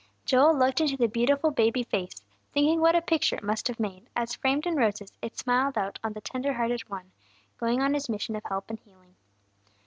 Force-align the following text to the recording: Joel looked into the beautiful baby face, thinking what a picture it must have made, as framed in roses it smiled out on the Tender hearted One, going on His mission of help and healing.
Joel 0.25 0.57
looked 0.57 0.81
into 0.81 0.97
the 0.97 1.07
beautiful 1.07 1.51
baby 1.51 1.83
face, 1.83 2.25
thinking 2.55 2.81
what 2.81 2.95
a 2.95 3.03
picture 3.03 3.35
it 3.35 3.43
must 3.43 3.67
have 3.67 3.79
made, 3.79 4.09
as 4.15 4.33
framed 4.33 4.65
in 4.65 4.75
roses 4.75 5.13
it 5.21 5.37
smiled 5.37 5.77
out 5.77 5.99
on 6.03 6.13
the 6.13 6.21
Tender 6.21 6.53
hearted 6.53 6.89
One, 6.89 7.11
going 7.59 7.83
on 7.83 7.93
His 7.93 8.09
mission 8.09 8.35
of 8.35 8.43
help 8.45 8.71
and 8.71 8.79
healing. 8.79 9.15